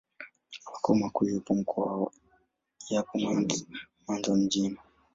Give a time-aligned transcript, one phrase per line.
[0.73, 2.11] Makao makuu ya mkoa
[2.89, 3.19] yapo
[4.07, 4.77] Mwanza mjini.